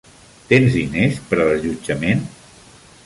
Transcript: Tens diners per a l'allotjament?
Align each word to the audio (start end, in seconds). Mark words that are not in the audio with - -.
Tens 0.51 0.77
diners 0.77 1.19
per 1.27 1.39
a 1.41 1.45
l'allotjament? 1.51 2.25